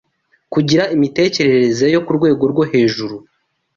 kugira 0.53 0.83
imitekerereze 0.95 1.85
yo 1.93 1.99
ku 2.05 2.11
rwego 2.17 2.43
rwo 2.51 2.63
hejuru 2.71 3.15